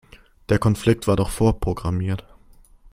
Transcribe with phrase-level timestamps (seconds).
[0.49, 2.25] Der Konflikt war doch vorprogrammiert.